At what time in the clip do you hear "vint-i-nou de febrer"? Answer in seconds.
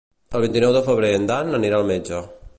0.45-1.13